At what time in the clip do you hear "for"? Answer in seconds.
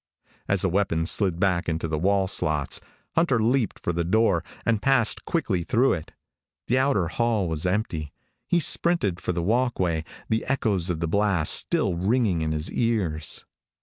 3.77-3.93, 9.21-9.31